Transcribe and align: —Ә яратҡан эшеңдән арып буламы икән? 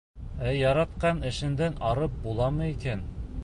—Ә 0.51 0.53
яратҡан 0.59 1.21
эшеңдән 1.31 1.79
арып 1.93 2.19
буламы 2.27 2.71
икән? 2.75 3.09